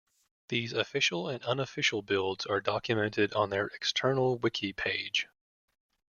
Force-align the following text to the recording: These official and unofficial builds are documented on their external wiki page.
These 0.49 0.73
official 0.73 1.29
and 1.29 1.43
unofficial 1.43 2.01
builds 2.01 2.47
are 2.47 2.59
documented 2.59 3.33
on 3.35 3.51
their 3.51 3.67
external 3.67 4.39
wiki 4.39 4.73
page. 4.73 5.27